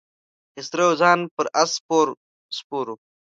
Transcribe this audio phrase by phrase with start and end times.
[0.53, 1.71] خسرو خان پر آس
[2.55, 2.95] سپور و.